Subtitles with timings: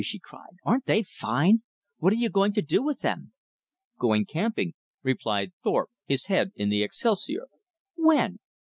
[0.03, 1.61] she cried, "aren't they fine!
[1.99, 3.33] What are you going to do with them?"
[3.99, 7.45] "Going camping," replied Thorpe, his head in the excelsior.
[7.93, 8.39] "When?"